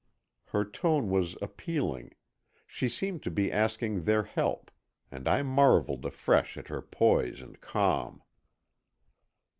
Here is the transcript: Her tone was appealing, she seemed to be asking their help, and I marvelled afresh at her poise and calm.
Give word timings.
Her 0.45 0.65
tone 0.65 1.11
was 1.11 1.37
appealing, 1.43 2.15
she 2.65 2.89
seemed 2.89 3.21
to 3.21 3.29
be 3.29 3.51
asking 3.51 4.05
their 4.05 4.23
help, 4.23 4.71
and 5.11 5.27
I 5.27 5.43
marvelled 5.43 6.03
afresh 6.07 6.57
at 6.57 6.69
her 6.69 6.81
poise 6.81 7.39
and 7.39 7.61
calm. 7.61 8.23